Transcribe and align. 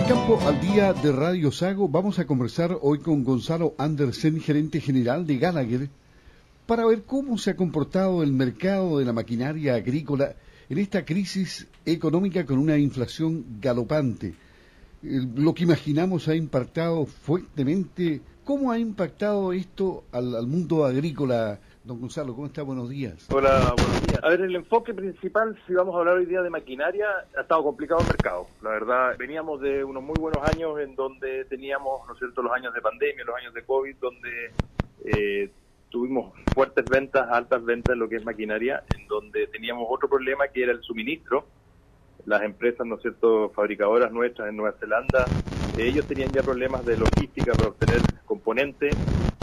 En 0.00 0.06
Campo 0.06 0.38
al 0.46 0.58
Día 0.62 0.94
de 0.94 1.12
Radio 1.12 1.52
Sago 1.52 1.86
vamos 1.86 2.18
a 2.18 2.26
conversar 2.26 2.78
hoy 2.80 3.00
con 3.00 3.22
Gonzalo 3.22 3.74
Andersen, 3.76 4.40
gerente 4.40 4.80
general 4.80 5.26
de 5.26 5.36
Gallagher, 5.36 5.90
para 6.66 6.86
ver 6.86 7.02
cómo 7.02 7.36
se 7.36 7.50
ha 7.50 7.56
comportado 7.56 8.22
el 8.22 8.32
mercado 8.32 8.98
de 8.98 9.04
la 9.04 9.12
maquinaria 9.12 9.74
agrícola 9.74 10.34
en 10.70 10.78
esta 10.78 11.04
crisis 11.04 11.66
económica 11.84 12.46
con 12.46 12.58
una 12.58 12.78
inflación 12.78 13.44
galopante. 13.60 14.34
Lo 15.02 15.52
que 15.54 15.64
imaginamos 15.64 16.28
ha 16.28 16.34
impactado 16.34 17.04
fuertemente. 17.04 18.22
¿Cómo 18.44 18.72
ha 18.72 18.78
impactado 18.78 19.52
esto 19.52 20.04
al, 20.12 20.46
mundo 20.46 20.86
agrícola? 20.86 21.60
Don 21.82 21.98
Gonzalo, 21.98 22.34
¿cómo 22.34 22.46
está? 22.46 22.62
Buenos 22.62 22.90
días. 22.90 23.26
Hola, 23.32 23.74
buenos 23.74 24.02
días. 24.02 24.20
A 24.22 24.28
ver, 24.28 24.42
el 24.42 24.54
enfoque 24.54 24.92
principal, 24.92 25.58
si 25.66 25.72
vamos 25.72 25.94
a 25.94 26.00
hablar 26.00 26.16
hoy 26.16 26.26
día 26.26 26.42
de 26.42 26.50
maquinaria, 26.50 27.06
ha 27.36 27.40
estado 27.40 27.62
complicado 27.62 28.02
el 28.02 28.08
mercado. 28.08 28.48
La 28.62 28.70
verdad, 28.70 29.16
veníamos 29.18 29.62
de 29.62 29.82
unos 29.82 30.02
muy 30.02 30.16
buenos 30.20 30.46
años 30.46 30.78
en 30.78 30.94
donde 30.94 31.46
teníamos, 31.46 32.06
¿no 32.06 32.12
es 32.12 32.18
cierto?, 32.18 32.42
los 32.42 32.52
años 32.52 32.74
de 32.74 32.82
pandemia, 32.82 33.24
los 33.24 33.34
años 33.34 33.54
de 33.54 33.64
COVID, 33.64 33.96
donde 33.96 34.52
eh, 35.06 35.50
tuvimos 35.88 36.34
fuertes 36.52 36.84
ventas, 36.84 37.26
altas 37.30 37.64
ventas 37.64 37.94
en 37.94 38.00
lo 38.00 38.10
que 38.10 38.16
es 38.16 38.24
maquinaria, 38.26 38.84
en 38.94 39.08
donde 39.08 39.46
teníamos 39.46 39.86
otro 39.88 40.06
problema 40.06 40.48
que 40.48 40.62
era 40.64 40.72
el 40.72 40.82
suministro. 40.82 41.46
Las 42.26 42.42
empresas, 42.42 42.86
¿no 42.86 42.96
es 42.96 43.02
cierto?, 43.02 43.48
fabricadoras 43.54 44.12
nuestras 44.12 44.50
en 44.50 44.56
Nueva 44.56 44.76
Zelanda, 44.78 45.24
ellos 45.78 46.04
tenían 46.04 46.30
ya 46.30 46.42
problemas 46.42 46.84
de 46.84 46.98
logística 46.98 47.54
para 47.54 47.68
obtener 47.68 48.02
componentes, 48.26 48.94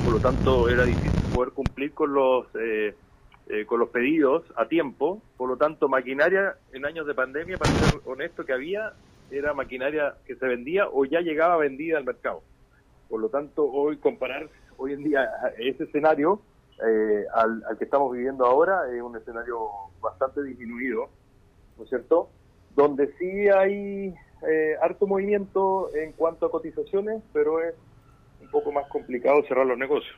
por 0.04 0.14
lo 0.14 0.20
tanto 0.20 0.70
era 0.70 0.84
difícil 0.84 1.17
poder 1.38 1.54
cumplir 1.54 1.94
con 1.94 2.14
los 2.14 2.48
eh, 2.56 2.96
eh, 3.50 3.66
con 3.68 3.80
los 3.80 3.90
pedidos 3.90 4.44
a 4.56 4.68
tiempo, 4.68 5.22
por 5.38 5.48
lo 5.48 5.56
tanto 5.56 5.88
maquinaria 5.88 6.56
en 6.74 6.84
años 6.84 7.06
de 7.06 7.14
pandemia, 7.14 7.58
para 7.58 7.72
ser 7.74 8.02
honesto, 8.06 8.44
que 8.44 8.54
había 8.54 8.94
era 9.30 9.54
maquinaria 9.54 10.16
que 10.26 10.36
se 10.36 10.48
vendía 10.48 10.88
o 10.90 11.06
ya 11.06 11.22
llegaba 11.22 11.58
vendida 11.58 12.00
al 12.00 12.06
mercado. 12.06 12.42
Por 13.08 13.22
lo 13.22 13.30
tanto, 13.30 13.66
hoy 13.66 13.98
comparar 13.98 14.50
hoy 14.78 14.94
en 14.94 15.04
día 15.04 15.30
ese 15.60 15.84
escenario 15.84 16.42
eh, 16.84 17.26
al, 17.34 17.64
que 17.78 17.86
estamos 17.86 18.12
viviendo 18.12 18.44
ahora 18.44 18.92
es 18.92 19.02
un 19.02 19.16
escenario 19.16 19.60
bastante 20.02 20.42
disminuido, 20.42 21.10
¿no 21.78 21.84
es 21.84 21.90
cierto? 21.90 22.30
Donde 22.76 23.14
sí 23.20 23.48
hay 23.48 24.16
eh, 24.50 24.76
harto 24.82 25.06
movimiento 25.06 25.90
en 25.96 26.14
cuanto 26.14 26.48
a 26.48 26.52
cotizaciones, 26.52 27.22
pero 27.32 27.62
es 27.62 27.76
un 28.42 28.50
poco 28.50 28.72
más 28.72 28.88
complicado 28.88 29.44
cerrar 29.48 29.68
los 29.68 29.78
negocios. 29.78 30.16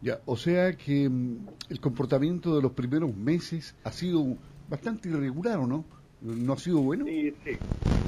Ya, 0.00 0.20
o 0.26 0.36
sea 0.36 0.72
que 0.72 1.08
mm, 1.08 1.46
el 1.70 1.80
comportamiento 1.80 2.54
de 2.56 2.62
los 2.62 2.72
primeros 2.72 3.14
meses 3.16 3.76
ha 3.84 3.90
sido 3.90 4.36
bastante 4.68 5.08
irregular, 5.08 5.58
¿o 5.58 5.66
no? 5.66 5.84
¿No 6.20 6.52
ha 6.52 6.56
sido 6.56 6.80
bueno? 6.80 7.04
Sí, 7.04 7.34
sí. 7.44 7.56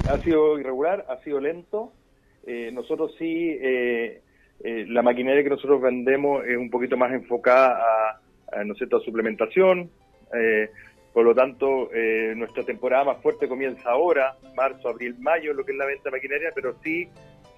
Ha 0.09 0.19
sido 0.23 0.59
irregular, 0.59 1.07
ha 1.09 1.23
sido 1.23 1.41
lento. 1.41 1.93
Eh, 2.47 2.71
nosotros 2.73 3.15
sí 3.19 3.57
eh, 3.61 4.23
eh, 4.63 4.85
la 4.89 5.03
maquinaria 5.03 5.43
que 5.43 5.51
nosotros 5.51 5.81
vendemos 5.81 6.45
es 6.47 6.57
un 6.57 6.71
poquito 6.71 6.97
más 6.97 7.13
enfocada 7.13 7.79
a, 8.53 8.65
¿no 8.65 8.75
a 8.75 9.01
suplementación. 9.05 9.91
Eh, 10.35 10.71
por 11.13 11.25
lo 11.25 11.35
tanto, 11.35 11.93
eh, 11.93 12.35
nuestra 12.37 12.63
temporada 12.65 13.05
más 13.05 13.23
fuerte 13.23 13.49
comienza 13.49 13.91
ahora, 13.91 14.37
marzo, 14.55 14.89
abril, 14.89 15.17
mayo, 15.19 15.53
lo 15.55 15.65
que 15.65 15.73
es 15.73 15.79
la 15.79 15.87
venta 15.87 16.05
de 16.05 16.11
maquinaria, 16.13 16.51
pero 16.55 16.77
sí, 16.85 17.09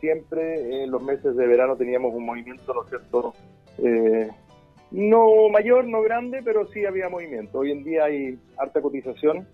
siempre 0.00 0.83
en 0.84 0.91
los 0.91 1.02
meses 1.02 1.36
de 1.36 1.46
verano 1.46 1.77
teníamos 1.77 2.14
un 2.14 2.24
movimiento, 2.24 2.72
¿no 2.72 2.83
es 2.84 2.89
cierto? 2.89 3.34
No 3.78 5.48
mayor, 5.51 5.87
no 5.87 6.03
grande, 6.03 6.42
pero 6.45 6.67
sí 6.69 6.84
había 6.84 7.09
movimiento. 7.09 7.59
Hoy 7.59 7.73
en 7.73 7.84
día 7.84 8.05
hay 8.05 8.39
harta 8.59 8.81
cotización, 8.81 9.47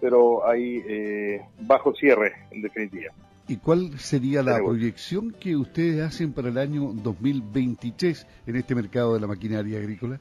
pero 0.00 0.46
hay 0.46 1.40
bajo 1.60 1.94
cierre, 1.94 2.32
en 2.50 2.62
definitiva. 2.62 3.12
¿Y 3.46 3.58
cuál 3.58 3.98
sería 3.98 4.42
la 4.42 4.56
proyección 4.56 5.32
que 5.32 5.54
ustedes 5.54 6.00
hacen 6.00 6.32
para 6.32 6.48
el 6.48 6.56
año 6.56 6.92
2023 6.94 8.26
en 8.46 8.56
este 8.56 8.74
mercado 8.74 9.14
de 9.14 9.20
la 9.20 9.26
maquinaria 9.26 9.78
agrícola? 9.78 10.18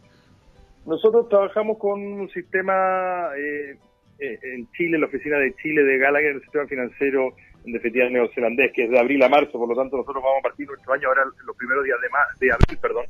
Nosotros 0.85 1.29
trabajamos 1.29 1.77
con 1.77 2.01
un 2.01 2.29
sistema 2.31 3.29
eh, 3.37 3.77
eh, 4.19 4.39
en 4.43 4.69
Chile, 4.71 4.97
la 4.97 5.05
oficina 5.05 5.37
de 5.37 5.55
Chile 5.55 5.83
de 5.83 5.97
Gallagher, 5.99 6.35
el 6.35 6.41
sistema 6.41 6.67
financiero 6.67 7.33
en 7.65 7.71
definitiva 7.71 8.09
neozelandés, 8.09 8.73
que 8.73 8.83
es 8.83 8.89
de 8.89 8.99
abril 8.99 9.23
a 9.23 9.29
marzo, 9.29 9.53
por 9.53 9.69
lo 9.69 9.75
tanto 9.75 9.95
nosotros 9.95 10.21
vamos 10.21 10.39
a 10.39 10.49
partir 10.49 10.67
nuestro 10.67 10.91
año 10.91 11.07
ahora 11.07 11.23
los 11.45 11.55
primeros 11.55 11.85
días 11.85 11.97
de, 12.01 12.45
de 12.45 12.51
abril, 12.51 12.77
perdón. 12.81 13.05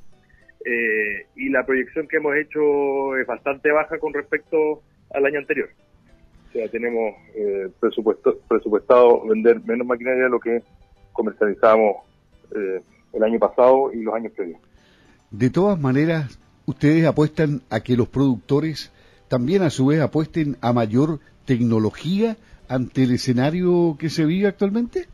Eh, 0.73 1.27
y 1.35 1.49
la 1.49 1.65
proyección 1.65 2.07
que 2.07 2.17
hemos 2.17 2.35
hecho 2.35 3.15
es 3.17 3.27
bastante 3.27 3.71
baja 3.71 3.99
con 3.99 4.13
respecto 4.13 4.81
al 5.13 5.25
año 5.25 5.39
anterior. 5.39 5.69
O 6.49 6.51
sea, 6.51 6.67
tenemos 6.69 7.13
eh, 7.35 7.69
presupuesto, 7.79 8.39
presupuestado 8.47 9.27
vender 9.27 9.61
menos 9.65 9.85
maquinaria 9.85 10.23
de 10.23 10.29
lo 10.29 10.39
que 10.39 10.63
comercializamos 11.11 11.97
eh, 12.55 12.81
el 13.13 13.23
año 13.23 13.39
pasado 13.39 13.91
y 13.93 14.01
los 14.01 14.15
años 14.15 14.33
previos. 14.33 14.59
De 15.29 15.49
todas 15.49 15.79
maneras, 15.79 16.39
¿ustedes 16.65 17.05
apuestan 17.05 17.61
a 17.69 17.81
que 17.81 17.95
los 17.95 18.07
productores 18.07 18.91
también 19.27 19.61
a 19.61 19.69
su 19.69 19.87
vez 19.87 20.01
apuesten 20.01 20.57
a 20.61 20.73
mayor 20.73 21.19
tecnología 21.45 22.37
ante 22.67 23.03
el 23.03 23.11
escenario 23.11 23.95
que 23.99 24.09
se 24.09 24.25
vive 24.25 24.47
actualmente? 24.47 25.07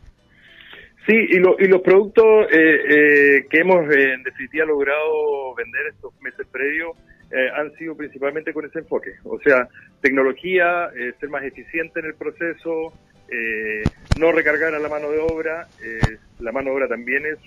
Sí, 1.10 1.16
y, 1.16 1.38
y 1.38 1.66
los 1.66 1.80
productos 1.82 2.46
eh, 2.52 3.44
que 3.50 3.58
hemos 3.58 3.82
en 3.90 4.22
definitiva 4.22 4.64
logrado 4.64 5.56
vender 5.56 5.88
estos 5.88 6.14
meses 6.22 6.46
previos 6.52 6.96
eh, 7.32 7.50
han 7.52 7.72
sido 7.72 7.96
principalmente 7.96 8.52
con 8.52 8.64
ese 8.64 8.78
enfoque. 8.78 9.14
O 9.24 9.40
sea, 9.40 9.66
tecnología, 10.00 10.88
eh, 10.94 11.12
ser 11.18 11.28
más 11.28 11.42
eficiente 11.42 11.98
en 11.98 12.06
el 12.06 12.14
proceso, 12.14 12.92
eh, 13.28 13.82
no 14.20 14.30
recargar 14.30 14.72
a 14.72 14.78
la 14.78 14.88
mano 14.88 15.10
de 15.10 15.18
obra. 15.18 15.66
la 16.38 16.52
mano 16.52 16.70
de 16.70 16.76
obra 16.76 16.86
también 16.86 17.26
es 17.26 17.38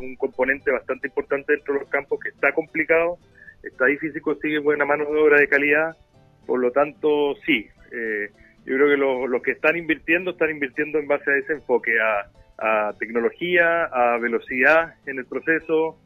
un, 0.00 0.16
componente 0.16 0.72
bastante 0.72 1.06
importante 1.06 1.52
dentro 1.52 1.74
de 1.74 1.80
los 1.80 1.88
campos 1.88 2.18
que 2.18 2.30
está 2.30 2.50
complicado, 2.52 3.18
está 3.62 3.86
difícil 3.86 4.20
conseguir 4.20 4.62
buena 4.62 4.84
mano 4.84 5.04
de 5.04 5.20
obra 5.20 5.38
de 5.38 5.46
calidad. 5.46 5.96
Por 6.44 6.58
lo 6.58 6.72
tanto, 6.72 7.36
sí, 7.46 7.68
yo 8.64 8.74
creo 8.74 8.88
que 8.88 9.28
los 9.30 9.42
que 9.44 9.52
están 9.52 9.76
invirtiendo 9.76 10.32
están 10.32 10.50
invirtiendo 10.50 10.98
en 10.98 11.06
base 11.06 11.30
a 11.30 11.36
ese 11.36 11.52
enfoque, 11.52 11.92
a, 12.00 12.30
a 12.58 12.92
tecnología, 12.98 13.84
a 13.84 14.18
velocidad 14.18 14.94
en 15.06 15.18
el 15.18 15.26
proceso, 15.26 15.98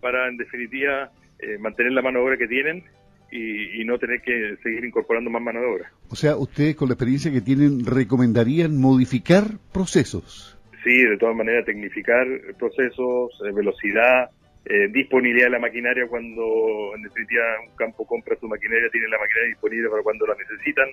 para 0.00 0.28
en 0.28 0.38
definitiva 0.38 1.10
eh, 1.40 1.56
mantener 1.56 1.92
la 1.92 2.02
mano 2.02 2.18
de 2.18 2.24
obra 2.24 2.36
que 2.36 2.48
tienen 2.48 2.82
y, 3.30 3.84
no 3.84 3.96
tener 3.98 4.20
que 4.22 4.56
seguir 4.62 4.84
incorporando 4.84 5.30
más 5.30 5.40
mano 5.40 5.60
de 5.60 5.66
obra. 5.66 5.92
O 6.10 6.16
sea, 6.16 6.36
ustedes 6.36 6.74
con 6.76 6.88
la 6.88 6.94
experiencia 6.94 7.30
que 7.30 7.40
tienen 7.40 7.86
recomendarían 7.86 8.76
modificar 8.76 9.44
procesos. 9.72 10.58
Sí, 10.82 11.04
de 11.04 11.16
todas 11.16 11.36
maneras, 11.36 11.64
tecnificar 11.64 12.26
procesos, 12.58 13.40
eh, 13.46 13.52
velocidad, 13.52 14.30
eh, 14.64 14.88
disponibilidad 14.90 15.46
de 15.46 15.52
la 15.52 15.58
maquinaria 15.58 16.08
cuando 16.08 16.94
en 16.96 17.02
definitiva 17.02 17.42
un 17.68 17.76
campo 17.76 18.04
compra 18.06 18.36
su 18.40 18.48
maquinaria, 18.48 18.88
tiene 18.90 19.08
la 19.08 19.18
maquinaria 19.18 19.48
disponible 19.48 19.88
para 19.90 20.02
cuando 20.02 20.26
la 20.26 20.34
necesitan, 20.34 20.88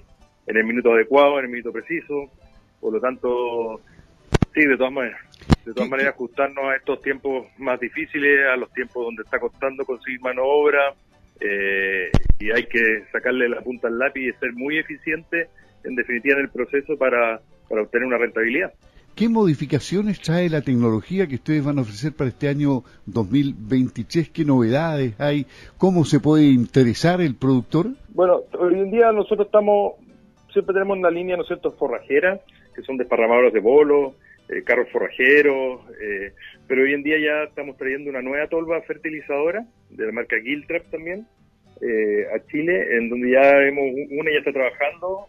en 0.45 0.57
el 0.57 0.63
minuto 0.63 0.93
adecuado, 0.93 1.39
en 1.39 1.45
el 1.45 1.51
minuto 1.51 1.71
preciso. 1.71 2.29
Por 2.79 2.93
lo 2.93 2.99
tanto, 2.99 3.81
sí, 4.55 4.65
de 4.65 4.77
todas 4.77 4.93
maneras 4.93 5.21
de 5.65 5.73
todas 5.73 5.89
maneras 5.89 6.13
ajustarnos 6.13 6.63
a 6.65 6.75
estos 6.75 7.01
tiempos 7.01 7.47
más 7.57 7.79
difíciles, 7.79 8.47
a 8.53 8.55
los 8.55 8.71
tiempos 8.71 9.03
donde 9.03 9.23
está 9.23 9.39
costando 9.39 9.83
conseguir 9.83 10.21
mano 10.21 10.43
de 10.43 10.47
obra 10.47 10.93
eh, 11.39 12.11
y 12.39 12.51
hay 12.51 12.65
que 12.65 13.03
sacarle 13.11 13.49
la 13.49 13.61
punta 13.61 13.87
al 13.87 13.97
lápiz 13.97 14.21
y 14.21 14.31
ser 14.33 14.53
muy 14.53 14.77
eficiente 14.77 15.49
en 15.83 15.95
definitiva 15.95 16.35
en 16.37 16.45
el 16.45 16.49
proceso 16.49 16.97
para, 16.97 17.41
para 17.67 17.81
obtener 17.81 18.07
una 18.07 18.17
rentabilidad. 18.17 18.73
¿Qué 19.15 19.29
modificaciones 19.29 20.19
trae 20.21 20.49
la 20.49 20.61
tecnología 20.61 21.25
que 21.25 21.35
ustedes 21.35 21.63
van 21.63 21.79
a 21.79 21.81
ofrecer 21.81 22.13
para 22.13 22.29
este 22.29 22.49
año 22.49 22.83
2023? 23.05 24.29
¿Qué 24.29 24.43
novedades 24.43 25.19
hay? 25.19 25.47
¿Cómo 25.77 26.03
se 26.03 26.19
puede 26.19 26.45
interesar 26.47 27.21
el 27.21 27.35
productor? 27.35 27.87
Bueno, 28.09 28.41
hoy 28.59 28.73
en 28.73 28.91
día 28.91 29.11
nosotros 29.13 29.47
estamos, 29.47 29.93
siempre 30.51 30.73
tenemos 30.73 30.97
una 30.97 31.09
línea, 31.09 31.37
¿no 31.37 31.43
es 31.43 31.47
cierto?, 31.47 31.71
forrajera, 31.71 32.41
que 32.75 32.81
son 32.81 32.97
desparramadores 32.97 33.53
de 33.53 33.61
bolo, 33.61 34.15
eh, 34.49 34.63
carros 34.63 34.89
forrajeros, 34.91 35.81
eh, 36.01 36.33
pero 36.67 36.83
hoy 36.83 36.93
en 36.93 37.03
día 37.03 37.17
ya 37.17 37.43
estamos 37.43 37.77
trayendo 37.77 38.09
una 38.09 38.21
nueva 38.21 38.47
tolva 38.47 38.81
fertilizadora 38.83 39.65
de 39.89 40.05
la 40.05 40.11
marca 40.11 40.39
Giltrap 40.39 40.89
también 40.91 41.25
eh, 41.81 42.27
a 42.33 42.39
Chile, 42.45 42.97
en 42.97 43.09
donde 43.09 43.31
ya 43.31 43.59
hemos, 43.63 43.85
una 44.11 44.31
ya 44.31 44.39
está 44.39 44.53
trabajando 44.53 45.27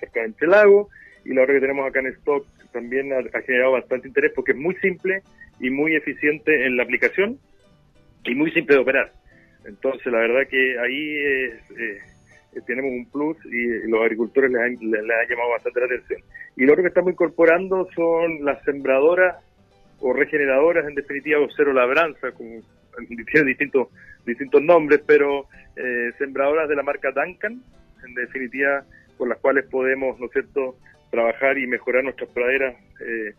cerca 0.00 0.20
de 0.20 0.26
Enchelago 0.26 0.88
y 1.24 1.34
la 1.34 1.42
otra 1.42 1.54
que 1.54 1.60
tenemos 1.60 1.86
acá 1.86 2.00
en 2.00 2.06
stock 2.06 2.46
también 2.72 3.12
ha, 3.12 3.18
ha, 3.18 3.42
generado 3.42 3.72
bastante 3.72 4.08
interés 4.08 4.32
porque 4.34 4.52
es 4.52 4.58
muy 4.58 4.74
simple 4.76 5.22
y 5.60 5.70
muy 5.70 5.96
eficiente 5.96 6.66
en 6.66 6.76
la 6.76 6.84
aplicación 6.84 7.38
y 8.24 8.34
muy 8.34 8.50
simple 8.52 8.76
de 8.76 8.82
operar. 8.82 9.12
Entonces 9.66 10.06
la 10.06 10.18
verdad 10.18 10.48
que 10.48 10.78
ahí 10.78 11.16
es 11.18 12.13
tenemos 12.62 12.90
un 12.90 13.10
plus 13.10 13.36
y 13.46 13.88
los 13.88 14.00
agricultores 14.00 14.50
les, 14.50 14.62
ha 14.62 15.28
llamado 15.28 15.50
bastante 15.50 15.80
la 15.80 15.86
atención. 15.86 16.20
Y 16.56 16.64
lo 16.64 16.72
otro 16.72 16.82
que 16.82 16.88
estamos 16.88 17.12
incorporando 17.12 17.88
son 17.94 18.44
las 18.44 18.62
sembradoras 18.64 19.36
o 20.00 20.12
regeneradoras, 20.12 20.86
en 20.86 20.94
definitiva, 20.94 21.40
o 21.40 21.48
cero 21.56 21.72
labranza, 21.72 22.32
con, 22.32 22.46
tiene 23.06 23.46
distintos, 23.46 23.88
distintos 24.26 24.62
nombres, 24.62 25.00
pero 25.06 25.46
eh, 25.76 26.10
sembradoras 26.18 26.68
de 26.68 26.76
la 26.76 26.82
marca 26.82 27.10
Duncan, 27.10 27.62
en 28.06 28.14
definitiva, 28.14 28.84
con 29.16 29.28
las 29.28 29.38
cuales 29.38 29.66
podemos, 29.66 30.18
¿no 30.20 30.26
es 30.26 30.32
cierto?, 30.32 30.76
trabajar 31.10 31.56
y 31.58 31.66
mejorar 31.66 32.02
nuestras 32.02 32.28
praderas 32.30 32.74
eh, 33.00 33.34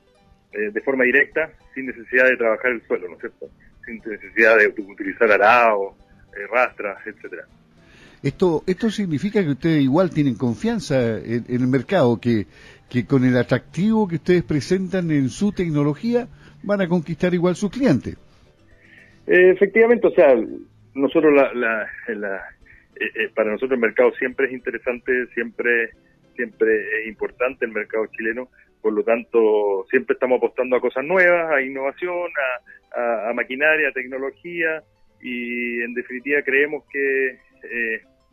eh, 0.54 0.72
de 0.72 0.82
forma 0.82 1.04
directa, 1.04 1.52
sin 1.74 1.88
necesidad 1.88 2.26
de 2.30 2.38
trabajar 2.38 2.72
el 2.72 2.82
suelo, 2.88 3.10
¿no 3.10 3.16
es 3.16 3.20
cierto? 3.20 3.50
Sin 3.86 3.98
necesidad 3.98 4.58
de 4.58 4.68
utilizar 4.68 5.30
arao, 5.30 5.98
eh, 6.36 6.48
rastras, 6.48 7.06
etcétera. 7.06 7.46
Esto, 8.26 8.64
esto 8.66 8.90
significa 8.90 9.44
que 9.44 9.52
ustedes 9.52 9.84
igual 9.84 10.10
tienen 10.10 10.34
confianza 10.34 11.20
en, 11.20 11.46
el 11.48 11.68
mercado, 11.68 12.20
que, 12.20 12.48
que 12.90 13.06
con 13.06 13.24
el 13.24 13.38
atractivo 13.38 14.08
que 14.08 14.16
ustedes 14.16 14.42
presentan 14.42 15.12
en 15.12 15.30
su 15.30 15.52
tecnología 15.52 16.28
van 16.64 16.82
a 16.82 16.88
conquistar 16.88 17.36
igual 17.36 17.56
sus 17.56 17.70
clientes. 17.70 18.18
Eh, 19.28 19.52
efectivamente, 19.52 20.08
o 20.08 20.12
sea, 20.12 20.34
nosotros 20.96 21.36
la, 21.36 21.54
la, 21.54 21.84
eh, 22.96 23.06
eh, 23.14 23.30
para 23.36 23.52
nosotros 23.52 23.74
el 23.74 23.82
mercado 23.82 24.12
siempre 24.18 24.48
es 24.48 24.54
interesante, 24.54 25.28
siempre 25.36 25.92
siempre 26.36 27.02
es 27.02 27.08
importante 27.08 27.66
el 27.66 27.74
mercado 27.74 28.08
chileno, 28.08 28.50
por 28.82 28.92
lo 28.92 29.04
tanto 29.04 29.86
siempre 29.92 30.16
estamos 30.16 30.40
apostando 30.40 30.76
a 30.76 30.82
cosas 30.82 31.06
nuevas, 31.06 31.52
a 31.52 31.62
innovación, 31.62 32.32
a, 32.92 33.32
maquinaria, 33.34 33.90
a 33.90 33.92
tecnología 33.92 34.82
y 35.22 35.82
en 35.84 35.94
definitiva 35.94 36.42
creemos 36.42 36.84
que 36.92 37.38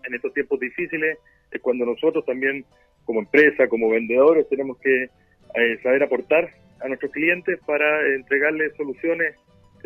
en 0.06 0.14
estos 0.14 0.32
tiempos 0.34 0.60
difíciles 0.60 1.18
es 1.50 1.60
cuando 1.60 1.84
nosotros 1.84 2.24
también 2.24 2.64
como 3.04 3.20
empresa, 3.20 3.68
como 3.68 3.90
vendedores 3.90 4.48
tenemos 4.48 4.78
que 4.78 5.08
saber 5.82 6.02
aportar 6.02 6.48
a 6.80 6.88
nuestros 6.88 7.12
clientes 7.12 7.60
para 7.66 7.86
entregarles 8.14 8.74
soluciones 8.76 9.36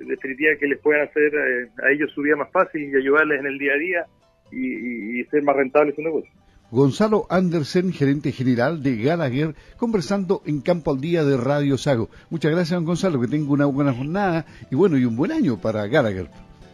definitiva 0.04 0.56
que 0.58 0.66
les 0.66 0.78
puedan 0.80 1.08
hacer 1.08 1.32
eh, 1.34 1.68
a 1.82 1.90
ellos 1.92 2.10
su 2.14 2.22
vida 2.22 2.36
más 2.36 2.50
fácil 2.50 2.82
y 2.82 2.96
ayudarles 2.96 3.40
en 3.40 3.46
el 3.46 3.58
día 3.58 3.72
a 3.72 3.78
día 3.78 4.06
y, 4.52 5.24
ser 5.30 5.42
más 5.42 5.56
rentable 5.56 5.94
su 5.94 6.02
negocio. 6.02 6.30
Gonzalo 6.70 7.26
Andersen, 7.30 7.92
gerente 7.92 8.32
general 8.32 8.82
de 8.82 8.96
Gallagher, 8.96 9.54
conversando 9.76 10.42
en 10.46 10.60
Campo 10.60 10.92
al 10.92 11.00
Día 11.00 11.24
de 11.24 11.36
Radio 11.36 11.78
Sago. 11.78 12.10
Muchas 12.30 12.52
gracias, 12.52 12.76
don 12.76 12.84
Gonzalo, 12.84 13.20
que 13.20 13.28
tenga 13.28 13.50
una 13.50 13.66
buena 13.66 13.92
jornada 13.92 14.46
y 14.70 14.76
bueno, 14.76 14.98
y 14.98 15.04
un 15.04 15.16
buen 15.16 15.32
año 15.32 15.60
para 15.60 15.86
Gallagher. 15.86 16.28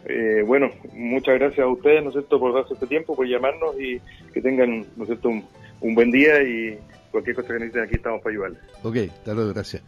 Eh, 0.05 0.43
bueno, 0.45 0.69
muchas 0.93 1.35
gracias 1.39 1.59
a 1.59 1.67
ustedes, 1.67 2.03
¿no 2.03 2.09
es 2.09 2.13
cierto?, 2.13 2.39
por 2.39 2.53
darse 2.53 2.73
este 2.73 2.87
tiempo, 2.87 3.15
por 3.15 3.27
llamarnos 3.27 3.79
y 3.79 4.01
que 4.33 4.41
tengan, 4.41 4.85
¿no 4.95 5.03
es 5.03 5.07
cierto?, 5.07 5.29
un, 5.29 5.95
buen 5.95 6.11
día 6.11 6.41
y 6.41 6.77
cualquier 7.11 7.35
cosa 7.35 7.49
que 7.49 7.53
necesiten 7.55 7.83
aquí 7.83 7.95
estamos 7.95 8.21
para 8.21 8.31
ayudarles. 8.31 8.59
Ok, 8.83 8.97
hasta 9.09 9.33
luego, 9.33 9.53
gracias. 9.53 9.83